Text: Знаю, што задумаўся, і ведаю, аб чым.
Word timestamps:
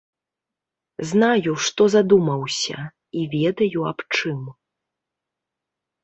Знаю, 1.09 1.51
што 1.65 1.81
задумаўся, 1.95 2.77
і 3.23 3.25
ведаю, 3.33 3.79
аб 3.91 3.99
чым. 4.15 4.39